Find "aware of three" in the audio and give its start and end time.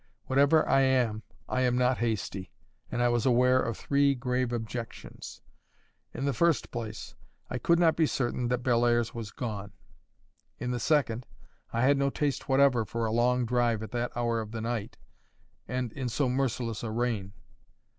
3.27-4.15